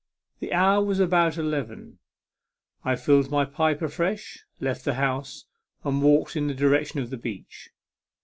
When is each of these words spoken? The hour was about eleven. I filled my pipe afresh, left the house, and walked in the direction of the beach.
The 0.39 0.51
hour 0.51 0.83
was 0.83 0.99
about 0.99 1.37
eleven. 1.37 1.99
I 2.83 2.95
filled 2.95 3.29
my 3.29 3.45
pipe 3.45 3.83
afresh, 3.83 4.39
left 4.59 4.83
the 4.83 4.95
house, 4.95 5.45
and 5.83 6.01
walked 6.01 6.35
in 6.35 6.47
the 6.47 6.55
direction 6.55 6.99
of 7.01 7.11
the 7.11 7.17
beach. 7.17 7.69